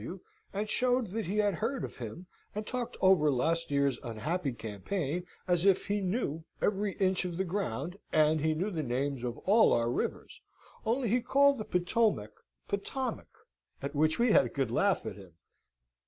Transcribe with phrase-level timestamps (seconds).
[0.01, 0.05] G.
[0.07, 0.19] W.,
[0.51, 5.27] and showed that he had heard of him, and talked over last year's unhappy campane
[5.47, 9.37] as if he knew every inch of the ground, and he knew the names of
[9.37, 10.41] all our rivers,
[10.87, 12.31] only he called the Potowmac
[12.67, 13.27] Pottamac,
[13.83, 15.33] at which we had a good laugh at him.